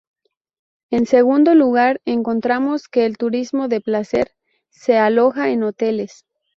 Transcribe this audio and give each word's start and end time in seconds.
En 0.89 1.05
segundo 1.05 1.53
lugar 1.53 2.01
encontramos 2.05 2.87
que 2.87 3.05
el 3.05 3.19
turismo 3.19 3.67
de 3.67 3.81
placer 3.81 4.31
se 4.71 4.97
aloja 4.97 5.49
en 5.51 5.61
hoteles. 5.61 6.25